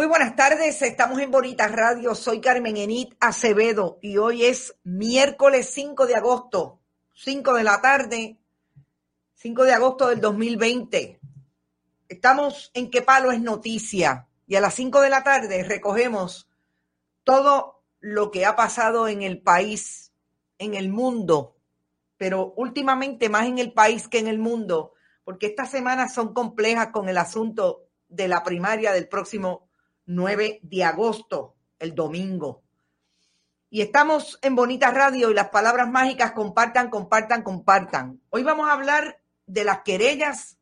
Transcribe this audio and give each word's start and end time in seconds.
Muy 0.00 0.06
buenas 0.06 0.34
tardes, 0.34 0.80
estamos 0.80 1.18
en 1.18 1.30
Bonita 1.30 1.68
Radio. 1.68 2.14
Soy 2.14 2.40
Carmen 2.40 2.78
Enit 2.78 3.14
Acevedo 3.20 3.98
y 4.00 4.16
hoy 4.16 4.46
es 4.46 4.74
miércoles 4.82 5.68
5 5.74 6.06
de 6.06 6.14
agosto, 6.14 6.80
5 7.12 7.52
de 7.52 7.64
la 7.64 7.82
tarde, 7.82 8.38
5 9.34 9.62
de 9.62 9.74
agosto 9.74 10.08
del 10.08 10.22
2020. 10.22 11.20
Estamos 12.08 12.70
en 12.72 12.90
qué 12.90 13.02
palo 13.02 13.30
es 13.30 13.42
noticia 13.42 14.26
y 14.46 14.56
a 14.56 14.62
las 14.62 14.72
5 14.72 15.02
de 15.02 15.10
la 15.10 15.22
tarde 15.22 15.64
recogemos 15.64 16.48
todo 17.22 17.82
lo 18.00 18.30
que 18.30 18.46
ha 18.46 18.56
pasado 18.56 19.06
en 19.06 19.20
el 19.20 19.42
país, 19.42 20.14
en 20.56 20.72
el 20.72 20.88
mundo, 20.88 21.58
pero 22.16 22.54
últimamente 22.56 23.28
más 23.28 23.44
en 23.44 23.58
el 23.58 23.74
país 23.74 24.08
que 24.08 24.18
en 24.18 24.28
el 24.28 24.38
mundo, 24.38 24.94
porque 25.24 25.48
estas 25.48 25.70
semanas 25.70 26.14
son 26.14 26.32
complejas 26.32 26.88
con 26.88 27.10
el 27.10 27.18
asunto 27.18 27.84
de 28.08 28.28
la 28.28 28.42
primaria 28.42 28.92
del 28.92 29.06
próximo 29.06 29.68
9 30.10 30.58
de 30.62 30.84
agosto, 30.84 31.54
el 31.78 31.94
domingo. 31.94 32.64
Y 33.68 33.80
estamos 33.80 34.40
en 34.42 34.56
Bonita 34.56 34.90
Radio 34.90 35.30
y 35.30 35.34
las 35.34 35.50
palabras 35.50 35.88
mágicas 35.88 36.32
compartan, 36.32 36.90
compartan, 36.90 37.42
compartan. 37.44 38.20
Hoy 38.30 38.42
vamos 38.42 38.68
a 38.68 38.72
hablar 38.72 39.22
de 39.46 39.62
las 39.62 39.82
querellas 39.82 40.58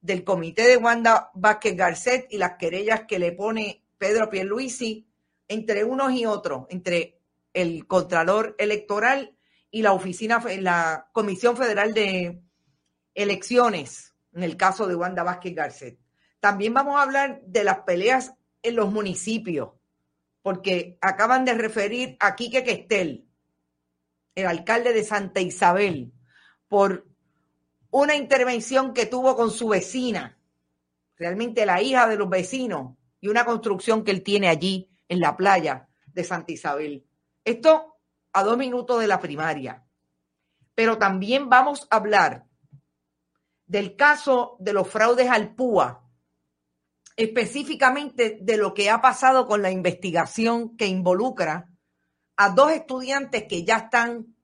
del 0.00 0.24
comité 0.24 0.62
de 0.62 0.78
Wanda 0.78 1.30
Vázquez 1.34 1.76
Garcet 1.76 2.26
y 2.30 2.38
las 2.38 2.56
querellas 2.56 3.02
que 3.06 3.18
le 3.18 3.32
pone 3.32 3.84
Pedro 3.98 4.30
Pierluisi 4.30 5.06
entre 5.46 5.84
unos 5.84 6.12
y 6.12 6.24
otros, 6.24 6.64
entre 6.70 7.20
el 7.52 7.86
Contralor 7.86 8.56
Electoral 8.58 9.36
y 9.70 9.82
la 9.82 9.92
oficina, 9.92 10.42
la 10.60 11.10
Comisión 11.12 11.54
Federal 11.54 11.92
de 11.92 12.40
Elecciones, 13.14 14.14
en 14.32 14.42
el 14.42 14.56
caso 14.56 14.86
de 14.86 14.94
Wanda 14.94 15.22
Vázquez 15.22 15.54
Garcet. 15.54 15.98
También 16.40 16.72
vamos 16.72 16.96
a 16.96 17.02
hablar 17.02 17.42
de 17.42 17.62
las 17.62 17.80
peleas 17.80 18.32
en 18.68 18.76
los 18.76 18.92
municipios, 18.92 19.70
porque 20.42 20.98
acaban 21.00 21.44
de 21.44 21.54
referir 21.54 22.16
a 22.20 22.36
Quique 22.36 22.64
Questel, 22.64 23.28
el 24.34 24.46
alcalde 24.46 24.92
de 24.92 25.04
Santa 25.04 25.40
Isabel, 25.40 26.12
por 26.68 27.06
una 27.90 28.14
intervención 28.14 28.92
que 28.92 29.06
tuvo 29.06 29.36
con 29.36 29.50
su 29.50 29.68
vecina, 29.68 30.38
realmente 31.16 31.64
la 31.64 31.80
hija 31.80 32.06
de 32.06 32.16
los 32.16 32.28
vecinos, 32.28 32.96
y 33.20 33.28
una 33.28 33.44
construcción 33.44 34.04
que 34.04 34.10
él 34.10 34.22
tiene 34.22 34.48
allí 34.48 34.90
en 35.08 35.20
la 35.20 35.36
playa 35.36 35.88
de 36.06 36.24
Santa 36.24 36.52
Isabel. 36.52 37.06
Esto 37.44 37.96
a 38.32 38.42
dos 38.42 38.58
minutos 38.58 39.00
de 39.00 39.06
la 39.06 39.18
primaria. 39.18 39.82
Pero 40.74 40.98
también 40.98 41.48
vamos 41.48 41.88
a 41.90 41.96
hablar 41.96 42.44
del 43.66 43.96
caso 43.96 44.56
de 44.60 44.74
los 44.74 44.86
fraudes 44.88 45.30
al 45.30 45.54
PUA, 45.54 46.05
específicamente 47.16 48.38
de 48.40 48.56
lo 48.56 48.74
que 48.74 48.90
ha 48.90 49.00
pasado 49.00 49.46
con 49.46 49.62
la 49.62 49.70
investigación 49.70 50.76
que 50.76 50.86
involucra 50.86 51.70
a 52.36 52.50
dos 52.50 52.72
estudiantes 52.72 53.44
que 53.44 53.64
ya 53.64 53.76
están 53.78 54.36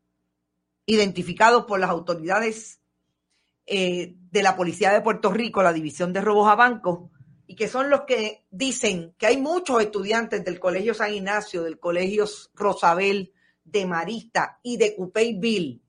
identificados 0.86 1.66
por 1.66 1.78
las 1.78 1.90
autoridades 1.90 2.80
eh, 3.66 4.14
de 4.30 4.42
la 4.42 4.56
Policía 4.56 4.90
de 4.90 5.02
Puerto 5.02 5.30
Rico, 5.30 5.62
la 5.62 5.72
División 5.72 6.12
de 6.12 6.22
Robos 6.22 6.50
a 6.50 6.54
Bancos, 6.54 7.10
y 7.46 7.54
que 7.54 7.68
son 7.68 7.90
los 7.90 8.02
que 8.02 8.44
dicen 8.50 9.14
que 9.18 9.26
hay 9.26 9.36
muchos 9.36 9.80
estudiantes 9.82 10.44
del 10.44 10.58
Colegio 10.58 10.94
San 10.94 11.12
Ignacio, 11.12 11.62
del 11.62 11.78
Colegio 11.78 12.24
Rosabel, 12.54 13.32
de 13.64 13.86
Marista 13.86 14.58
y 14.62 14.78
de 14.78 14.96
Cupeyville 14.96 15.82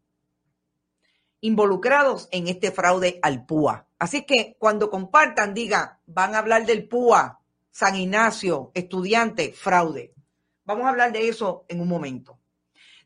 involucrados 1.44 2.30
en 2.32 2.48
este 2.48 2.72
fraude 2.72 3.20
al 3.22 3.46
PUA. 3.46 3.86
Así 4.04 4.24
que 4.24 4.58
cuando 4.60 4.90
compartan, 4.90 5.54
digan, 5.54 5.98
van 6.08 6.36
a 6.36 6.40
hablar 6.40 6.66
del 6.66 6.90
PUA, 6.90 7.40
San 7.72 7.96
Ignacio, 7.96 8.70
estudiante, 8.74 9.54
fraude. 9.54 10.14
Vamos 10.66 10.86
a 10.86 10.90
hablar 10.90 11.14
de 11.14 11.30
eso 11.30 11.64
en 11.70 11.80
un 11.80 11.88
momento. 11.88 12.38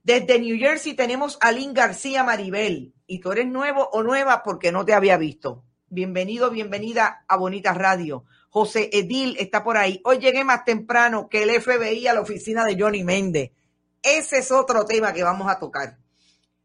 Desde 0.02 0.40
New 0.40 0.58
Jersey 0.58 0.96
tenemos 0.96 1.38
a 1.40 1.52
Lynn 1.52 1.76
García 1.76 2.24
Maribel. 2.24 2.96
Y 3.06 3.20
tú 3.20 3.32
eres 3.32 3.46
nuevo 3.46 3.88
o 3.92 4.02
nueva 4.02 4.42
porque 4.42 4.72
no 4.72 4.86
te 4.86 4.96
había 4.96 5.18
visto. 5.18 5.64
Bienvenido, 5.88 6.50
bienvenida 6.50 7.26
a 7.28 7.38
Bonita 7.38 7.76
Radio. 7.76 8.26
José 8.50 8.90
Edil 8.92 9.36
está 9.38 9.64
por 9.64 9.78
ahí. 9.78 10.02
Hoy 10.04 10.18
llegué 10.18 10.44
más 10.44 10.66
temprano 10.66 11.30
que 11.30 11.44
el 11.44 11.62
FBI 11.62 12.08
a 12.08 12.16
la 12.16 12.22
oficina 12.22 12.66
de 12.66 12.76
Johnny 12.76 13.04
Méndez. 13.04 13.52
ese 14.02 14.40
es 14.40 14.52
otro 14.52 14.84
tema 14.86 15.14
que 15.14 15.22
vamos 15.22 15.48
a 15.48 15.60
tocar. 15.60 16.00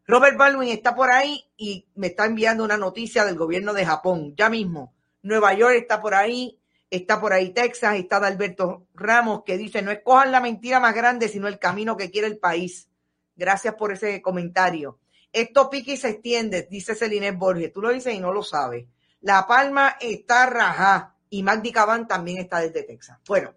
Robert 0.06 0.37
Baldwin 0.37 0.70
está 0.70 0.94
por 0.94 1.10
ahí 1.10 1.44
y 1.56 1.87
me 1.94 2.08
está 2.08 2.26
enviando 2.26 2.64
una 2.64 2.76
noticia 2.76 3.25
del 3.25 3.37
gobierno 3.37 3.72
de 3.72 3.87
Japón, 3.87 4.34
ya 4.37 4.50
mismo. 4.50 4.94
Nueva 5.22 5.54
York 5.54 5.76
está 5.76 6.00
por 6.00 6.14
ahí, 6.14 6.60
está 6.90 7.20
por 7.20 7.32
ahí 7.32 7.50
Texas, 7.50 7.96
está 7.96 8.16
Alberto 8.16 8.88
Ramos 8.94 9.44
que 9.44 9.56
dice, 9.56 9.81
no 9.81 9.93
escojan 9.93 10.32
la 10.32 10.40
mentira 10.40 10.81
más 10.81 10.94
grande, 10.94 11.28
sino 11.28 11.46
el 11.46 11.58
camino 11.58 11.96
que 11.96 12.10
quiere 12.10 12.26
el 12.26 12.38
país. 12.38 12.88
Gracias 13.37 13.75
por 13.76 13.93
ese 13.93 14.20
comentario. 14.20 14.99
Esto 15.32 15.70
pique 15.70 15.93
y 15.93 15.96
se 15.96 16.10
extiende, 16.10 16.66
dice 16.70 16.94
Celine 16.94 17.31
Borges. 17.31 17.72
Tú 17.72 17.81
lo 17.81 17.90
dices 17.90 18.12
y 18.12 18.19
no 18.19 18.32
lo 18.32 18.43
sabes. 18.43 18.87
La 19.20 19.46
Palma 19.46 19.96
está 20.00 20.46
rajá 20.46 21.14
y 21.31 21.43
Magdi 21.43 21.72
Caban 21.72 22.08
también 22.08 22.38
está 22.38 22.58
desde 22.58 22.82
Texas. 22.82 23.19
Bueno, 23.26 23.55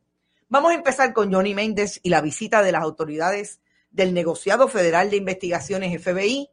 vamos 0.47 0.71
a 0.71 0.75
empezar 0.75 1.11
con 1.11 1.33
Johnny 1.33 1.53
Méndez 1.55 1.99
y 2.03 2.09
la 2.09 2.21
visita 2.21 2.61
de 2.61 2.71
las 2.71 2.83
autoridades 2.83 3.59
del 3.95 4.13
negociado 4.13 4.67
federal 4.67 5.09
de 5.09 5.15
investigaciones 5.15 6.03
FBI 6.03 6.49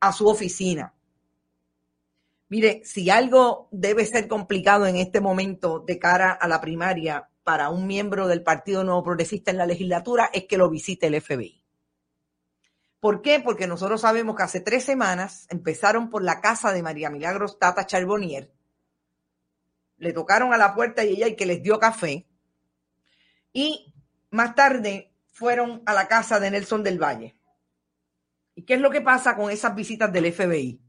a 0.00 0.12
su 0.12 0.28
oficina. 0.28 0.94
Mire, 2.50 2.82
si 2.84 3.08
algo 3.08 3.68
debe 3.72 4.04
ser 4.04 4.28
complicado 4.28 4.86
en 4.86 4.96
este 4.96 5.22
momento 5.22 5.80
de 5.80 5.98
cara 5.98 6.30
a 6.32 6.46
la 6.46 6.60
primaria 6.60 7.30
para 7.42 7.70
un 7.70 7.86
miembro 7.86 8.28
del 8.28 8.42
Partido 8.42 8.84
Nuevo 8.84 9.02
Progresista 9.02 9.50
en 9.50 9.56
la 9.56 9.64
legislatura 9.64 10.28
es 10.30 10.44
que 10.44 10.58
lo 10.58 10.68
visite 10.68 11.06
el 11.06 11.20
FBI. 11.22 11.64
¿Por 13.00 13.22
qué? 13.22 13.40
Porque 13.40 13.66
nosotros 13.66 14.02
sabemos 14.02 14.36
que 14.36 14.42
hace 14.42 14.60
tres 14.60 14.84
semanas 14.84 15.46
empezaron 15.48 16.10
por 16.10 16.22
la 16.22 16.42
casa 16.42 16.72
de 16.74 16.82
María 16.82 17.08
Milagros 17.08 17.58
Tata 17.58 17.86
Charbonnier. 17.86 18.52
Le 19.96 20.12
tocaron 20.12 20.52
a 20.52 20.58
la 20.58 20.74
puerta 20.74 21.02
y 21.02 21.12
ella 21.12 21.28
y 21.28 21.36
que 21.36 21.46
les 21.46 21.62
dio 21.62 21.78
café. 21.78 22.26
Y 23.54 23.94
más 24.30 24.54
tarde 24.54 25.14
fueron 25.38 25.82
a 25.86 25.94
la 25.94 26.08
casa 26.08 26.40
de 26.40 26.50
Nelson 26.50 26.82
del 26.82 27.00
Valle. 27.00 27.36
¿Y 28.56 28.62
qué 28.62 28.74
es 28.74 28.80
lo 28.80 28.90
que 28.90 29.00
pasa 29.00 29.36
con 29.36 29.52
esas 29.52 29.72
visitas 29.72 30.12
del 30.12 30.32
FBI? 30.32 30.80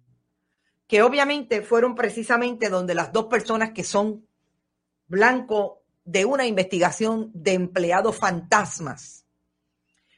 Que 0.87 1.03
obviamente 1.03 1.61
fueron 1.61 1.93
precisamente 1.93 2.67
donde 2.67 2.95
las 2.95 3.13
dos 3.13 3.25
personas 3.25 3.73
que 3.73 3.83
son 3.83 4.25
blanco 5.05 5.83
de 6.03 6.25
una 6.25 6.47
investigación 6.47 7.29
de 7.35 7.53
empleados 7.53 8.17
fantasmas, 8.17 9.23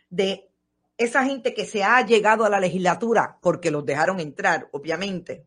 de 0.10 0.50
esa 0.98 1.26
gente 1.26 1.54
que 1.54 1.66
se 1.66 1.84
ha 1.84 2.00
llegado 2.06 2.46
a 2.46 2.50
la 2.50 2.62
legislatura 2.62 3.38
porque 3.42 3.70
los 3.70 3.86
dejaron 3.86 4.22
entrar, 4.22 4.70
obviamente. 4.72 5.46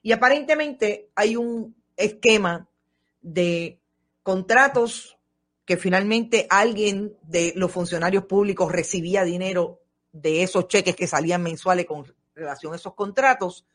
Y 0.00 0.12
aparentemente 0.12 1.10
hay 1.16 1.34
un 1.34 1.74
esquema 1.96 2.68
de 3.20 3.80
contratos 4.22 5.18
que 5.64 5.76
finalmente 5.76 6.46
alguien 6.50 7.16
de 7.22 7.52
los 7.56 7.70
funcionarios 7.70 8.24
públicos 8.24 8.72
recibía 8.72 9.24
dinero 9.24 9.80
de 10.12 10.42
esos 10.42 10.68
cheques 10.68 10.96
que 10.96 11.06
salían 11.06 11.42
mensuales 11.42 11.86
con 11.86 12.04
relación 12.34 12.72
a 12.72 12.76
esos 12.76 12.94
contratos, 12.94 13.66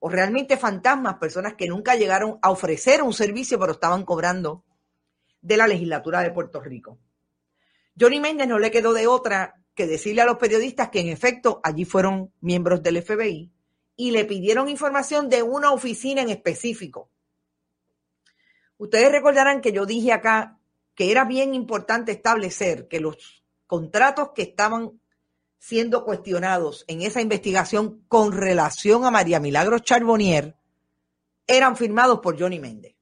o 0.00 0.08
realmente 0.08 0.56
fantasmas, 0.56 1.16
personas 1.16 1.54
que 1.54 1.66
nunca 1.66 1.96
llegaron 1.96 2.38
a 2.42 2.50
ofrecer 2.50 3.02
un 3.02 3.12
servicio, 3.12 3.58
pero 3.58 3.72
estaban 3.72 4.04
cobrando 4.04 4.64
de 5.40 5.56
la 5.56 5.66
legislatura 5.66 6.20
de 6.20 6.30
Puerto 6.30 6.60
Rico. 6.60 6.98
Johnny 7.98 8.20
Méndez 8.20 8.46
no 8.46 8.58
le 8.58 8.70
quedó 8.70 8.92
de 8.92 9.06
otra 9.06 9.60
que 9.74 9.86
decirle 9.86 10.22
a 10.22 10.26
los 10.26 10.38
periodistas 10.38 10.90
que 10.90 11.00
en 11.00 11.08
efecto 11.08 11.60
allí 11.64 11.84
fueron 11.84 12.32
miembros 12.40 12.82
del 12.82 13.02
FBI 13.02 13.50
y 13.96 14.10
le 14.12 14.24
pidieron 14.24 14.68
información 14.68 15.28
de 15.28 15.42
una 15.42 15.72
oficina 15.72 16.22
en 16.22 16.30
específico. 16.30 17.10
Ustedes 18.76 19.10
recordarán 19.10 19.60
que 19.60 19.72
yo 19.72 19.86
dije 19.86 20.12
acá 20.12 20.57
que 20.98 21.12
era 21.12 21.24
bien 21.24 21.54
importante 21.54 22.10
establecer 22.10 22.88
que 22.88 22.98
los 22.98 23.44
contratos 23.68 24.30
que 24.34 24.42
estaban 24.42 25.00
siendo 25.56 26.04
cuestionados 26.04 26.84
en 26.88 27.02
esa 27.02 27.20
investigación 27.20 28.04
con 28.08 28.32
relación 28.32 29.04
a 29.04 29.12
María 29.12 29.38
Milagros 29.38 29.82
Charbonnier 29.82 30.56
eran 31.46 31.76
firmados 31.76 32.18
por 32.18 32.36
Johnny 32.36 32.58
Méndez. 32.58 32.96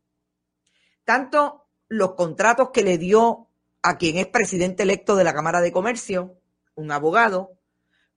Tanto 1.05 1.69
los 1.89 2.13
contratos 2.17 2.69
que 2.69 2.83
le 2.83 2.99
dio 2.99 3.49
a 3.81 3.97
quien 3.97 4.19
es 4.19 4.27
presidente 4.27 4.83
electo 4.83 5.17
de 5.17 5.25
la 5.25 5.33
Cámara 5.33 5.63
de 5.63 5.73
Comercio, 5.73 6.39
un 6.75 6.93
abogado, 6.93 7.53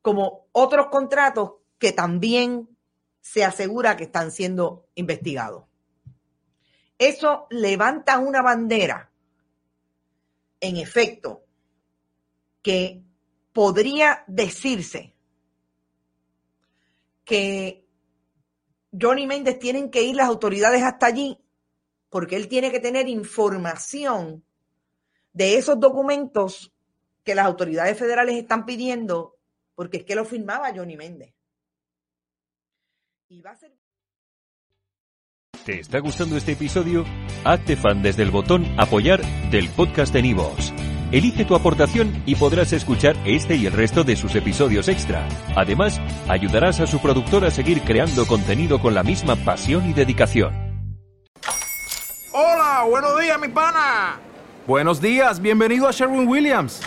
como 0.01 0.49
otros 0.51 0.87
contratos 0.87 1.53
que 1.77 1.93
también 1.93 2.67
se 3.21 3.45
asegura 3.45 3.95
que 3.95 4.03
están 4.03 4.31
siendo 4.31 4.89
investigados. 4.95 5.63
Eso 6.97 7.47
levanta 7.49 8.19
una 8.19 8.41
bandera, 8.41 9.09
en 10.59 10.77
efecto, 10.77 11.43
que 12.61 13.03
podría 13.53 14.23
decirse 14.27 15.13
que 17.23 17.85
Johnny 18.99 19.27
Méndez 19.27 19.59
tienen 19.59 19.91
que 19.91 20.03
ir 20.03 20.15
las 20.15 20.27
autoridades 20.27 20.83
hasta 20.83 21.05
allí 21.05 21.39
porque 22.09 22.35
él 22.35 22.47
tiene 22.47 22.71
que 22.71 22.79
tener 22.79 23.07
información 23.07 24.43
de 25.31 25.57
esos 25.57 25.79
documentos 25.79 26.73
que 27.23 27.35
las 27.35 27.45
autoridades 27.45 27.97
federales 27.97 28.35
están 28.35 28.65
pidiendo, 28.65 29.37
porque 29.75 29.97
es 29.97 30.03
que 30.05 30.15
lo 30.15 30.25
firmaba 30.25 30.73
Johnny 30.73 30.97
Méndez. 30.97 31.33
¿Te 35.69 35.81
está 35.81 35.99
gustando 35.99 36.35
este 36.35 36.53
episodio? 36.53 37.05
Hazte 37.43 37.75
fan 37.75 38.01
desde 38.01 38.23
el 38.23 38.31
botón 38.31 38.65
apoyar 38.79 39.21
del 39.51 39.69
podcast 39.69 40.11
de 40.11 40.23
Nivos. 40.23 40.73
Elige 41.11 41.45
tu 41.45 41.53
aportación 41.53 42.23
y 42.25 42.33
podrás 42.33 42.73
escuchar 42.73 43.15
este 43.23 43.55
y 43.55 43.67
el 43.67 43.73
resto 43.73 44.03
de 44.03 44.15
sus 44.15 44.33
episodios 44.33 44.87
extra. 44.87 45.27
Además, 45.55 46.01
ayudarás 46.27 46.79
a 46.79 46.87
su 46.87 46.99
productor 46.99 47.45
a 47.45 47.51
seguir 47.51 47.81
creando 47.81 48.25
contenido 48.25 48.81
con 48.81 48.95
la 48.95 49.03
misma 49.03 49.35
pasión 49.35 49.87
y 49.87 49.93
dedicación. 49.93 50.55
Hola, 52.31 52.85
buenos 52.89 53.21
días, 53.21 53.39
mi 53.39 53.49
pana. 53.49 54.17
Buenos 54.65 54.99
días, 54.99 55.39
bienvenido 55.39 55.87
a 55.87 55.91
Sherwin 55.91 56.27
Williams. 56.27 56.81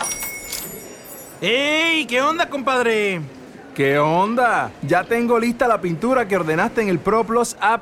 ¡Ey! 1.39 2.05
¿Qué 2.05 2.21
onda, 2.21 2.49
compadre? 2.49 3.21
¿Qué 3.73 3.97
onda? 3.97 4.71
Ya 4.81 5.05
tengo 5.05 5.39
lista 5.39 5.69
la 5.69 5.79
pintura 5.79 6.27
que 6.27 6.35
ordenaste 6.35 6.81
en 6.81 6.89
el 6.89 6.99
ProPlus 6.99 7.55
app. 7.61 7.81